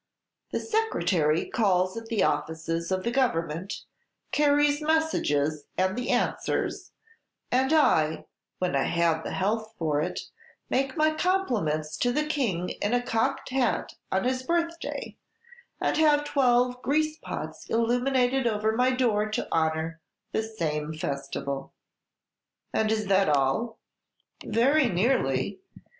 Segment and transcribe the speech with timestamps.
[0.49, 3.81] The Secretary calls at the offices of the Government,
[4.31, 6.89] carries messages and the answers;
[7.51, 8.25] and I,
[8.57, 10.21] when I have health for it,
[10.71, 15.17] make my compliments to the King in a cocked hat on his birthday,
[15.79, 21.73] and have twelve grease pots illuminated over my door to honor the same festival."
[22.73, 23.77] "And is that all?"
[24.43, 25.59] "Very nearly.